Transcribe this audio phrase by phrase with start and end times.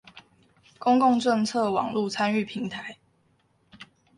[0.79, 2.97] 公共政策網路參與平台